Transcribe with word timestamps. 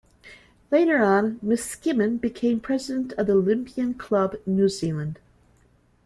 Later 0.71 1.03
on 1.03 1.37
Miskimmin 1.45 2.19
became 2.19 2.59
president 2.59 3.13
of 3.19 3.27
the 3.27 3.33
Olympian 3.33 3.93
Club 3.93 4.35
New 4.47 4.67
Zealand. 4.67 5.19